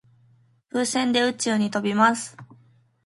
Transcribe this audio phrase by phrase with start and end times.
[0.71, 2.35] 風船で宇宙に飛びます。